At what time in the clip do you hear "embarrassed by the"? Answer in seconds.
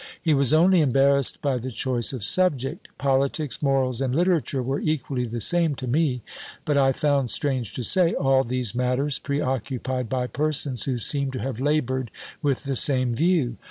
0.81-1.69